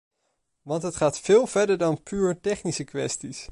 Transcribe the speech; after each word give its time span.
Want 0.61 0.83
het 0.83 0.95
gaat 0.95 1.19
veel 1.19 1.47
verder 1.47 1.77
dan 1.77 2.03
puur 2.03 2.41
technische 2.41 2.83
kwesties. 2.83 3.49